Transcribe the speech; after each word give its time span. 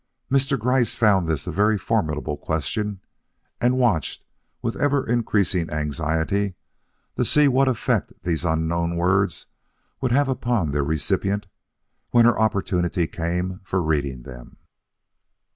Mr. 0.31 0.57
Gryce 0.57 0.95
found 0.95 1.27
this 1.27 1.45
a 1.45 1.51
very 1.51 1.77
formidable 1.77 2.35
question, 2.35 3.01
and 3.61 3.77
watched 3.77 4.25
with 4.59 4.75
ever 4.77 5.05
increasing 5.05 5.69
anxiety 5.69 6.55
to 7.17 7.23
see 7.23 7.47
what 7.47 7.67
effect 7.67 8.11
these 8.23 8.43
unknown 8.43 8.97
words 8.97 9.45
would 10.01 10.11
have 10.11 10.27
upon 10.27 10.71
their 10.71 10.83
recipient 10.83 11.45
when 12.09 12.25
her 12.25 12.39
opportunity 12.39 13.05
came 13.05 13.59
for 13.63 13.79
reading 13.79 14.23
them. 14.23 14.57